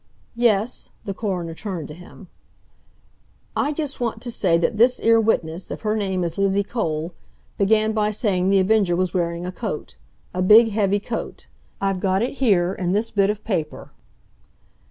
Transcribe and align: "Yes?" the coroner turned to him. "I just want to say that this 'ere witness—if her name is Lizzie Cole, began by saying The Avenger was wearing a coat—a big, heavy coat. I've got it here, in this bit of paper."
"Yes?" 0.35 0.89
the 1.05 1.13
coroner 1.13 1.53
turned 1.53 1.87
to 1.89 1.93
him. 1.93 2.27
"I 3.55 3.71
just 3.71 3.99
want 4.01 4.19
to 4.23 4.31
say 4.31 4.57
that 4.57 4.79
this 4.79 4.99
'ere 4.99 5.21
witness—if 5.21 5.81
her 5.81 5.95
name 5.95 6.23
is 6.23 6.39
Lizzie 6.39 6.63
Cole, 6.63 7.13
began 7.59 7.91
by 7.91 8.09
saying 8.09 8.49
The 8.49 8.57
Avenger 8.61 8.95
was 8.95 9.13
wearing 9.13 9.45
a 9.45 9.51
coat—a 9.51 10.41
big, 10.41 10.69
heavy 10.69 10.99
coat. 10.99 11.45
I've 11.79 11.99
got 11.99 12.23
it 12.23 12.37
here, 12.41 12.73
in 12.73 12.93
this 12.93 13.11
bit 13.11 13.29
of 13.29 13.43
paper." 13.43 13.91